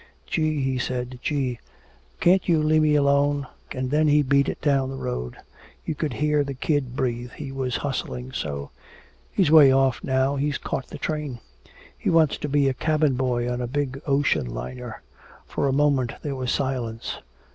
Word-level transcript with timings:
'Gee!' 0.25 0.61
he 0.63 0.79
said, 0.79 1.19
'Gee! 1.21 1.59
Can't 2.19 2.49
you 2.49 2.63
lemme 2.63 2.95
alone?' 2.95 3.45
And 3.71 3.91
then 3.91 4.07
he 4.07 4.23
beat 4.23 4.49
it 4.49 4.59
down 4.59 4.89
the 4.89 4.95
road! 4.95 5.37
You 5.85 5.93
could 5.93 6.13
hear 6.13 6.43
the 6.43 6.55
kid 6.55 6.95
breathe, 6.95 7.33
he 7.33 7.51
was 7.51 7.75
hustling 7.85 8.31
so! 8.31 8.71
He's 9.31 9.51
way 9.51 9.71
off 9.71 10.03
now, 10.03 10.37
he's 10.37 10.57
caught 10.57 10.87
the 10.87 10.97
train! 10.97 11.39
He 11.95 12.09
wants 12.09 12.37
to 12.39 12.49
be 12.49 12.67
a 12.67 12.73
cabin 12.73 13.13
boy 13.13 13.47
on 13.47 13.61
a 13.61 13.67
big 13.67 14.01
ocean 14.07 14.47
liner!" 14.51 15.03
For 15.45 15.67
a 15.67 15.71
moment 15.71 16.13
there 16.23 16.35
was 16.35 16.51
silence. 16.51 17.19